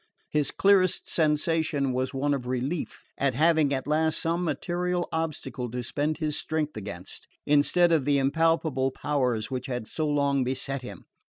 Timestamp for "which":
9.51-9.67